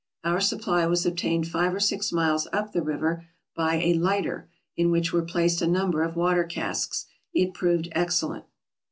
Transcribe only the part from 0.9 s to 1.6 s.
obtained